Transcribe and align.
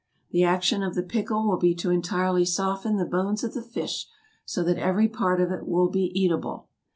The 0.31 0.43
action 0.43 0.81
of 0.81 0.95
the 0.95 1.03
pickle 1.03 1.47
will 1.47 1.59
be 1.59 1.75
to 1.75 1.91
entirely 1.91 2.43
soften 2.43 2.97
the 2.97 3.05
bones 3.05 3.43
of 3.43 3.53
the 3.53 3.61
fish, 3.61 4.07
so 4.45 4.63
that 4.63 4.79
every 4.79 5.07
part 5.07 5.39
of 5.39 5.51
it 5.51 5.67
will 5.67 5.89
be 5.89 6.11
eatable. 6.19 6.67